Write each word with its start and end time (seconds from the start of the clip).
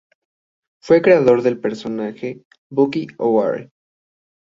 Fue 0.81 0.95
el 0.95 1.01
creador 1.03 1.43
del 1.43 1.59
personaje 1.59 2.43
Bucky 2.71 3.05
O'Hare. 3.19 3.69